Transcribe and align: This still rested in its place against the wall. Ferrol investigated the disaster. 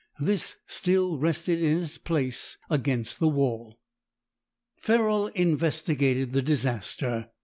This 0.19 0.55
still 0.65 1.19
rested 1.19 1.61
in 1.61 1.77
its 1.83 1.99
place 1.99 2.57
against 2.71 3.19
the 3.19 3.27
wall. 3.27 3.77
Ferrol 4.75 5.27
investigated 5.35 6.33
the 6.33 6.41
disaster. 6.41 7.29